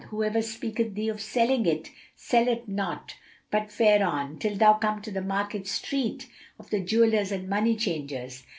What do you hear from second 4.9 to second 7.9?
to the market street of the jewellers and money